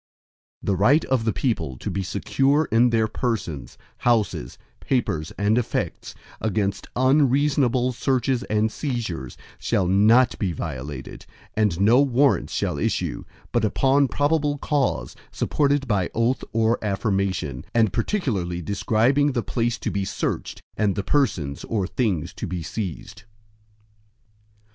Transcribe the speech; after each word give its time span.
IV 0.01 0.65
The 0.65 0.75
right 0.77 1.05
of 1.05 1.25
the 1.25 1.31
people 1.31 1.77
to 1.77 1.91
be 1.91 2.01
secure 2.01 2.65
in 2.71 2.89
their 2.89 3.07
persons, 3.07 3.77
houses, 3.97 4.57
papers, 4.79 5.31
and 5.37 5.59
effects, 5.59 6.15
against 6.41 6.87
unreasonable 6.95 7.91
searches 7.91 8.41
and 8.45 8.71
seizures, 8.71 9.37
shall 9.59 9.85
not 9.85 10.39
be 10.39 10.53
violated, 10.53 11.27
and 11.53 11.79
no 11.79 12.01
Warrants 12.01 12.51
shall 12.51 12.79
issue, 12.79 13.25
but 13.51 13.63
upon 13.63 14.07
probable 14.07 14.57
cause, 14.57 15.15
supported 15.31 15.87
by 15.87 16.09
oath 16.15 16.43
or 16.51 16.83
affirmation, 16.83 17.63
and 17.75 17.93
particularly 17.93 18.59
describing 18.59 19.33
the 19.33 19.43
place 19.43 19.77
to 19.77 19.91
be 19.91 20.03
searched, 20.03 20.63
and 20.75 20.95
the 20.95 21.03
persons 21.03 21.63
or 21.65 21.85
things 21.85 22.33
to 22.33 22.47
be 22.47 22.63
seized. 22.63 23.25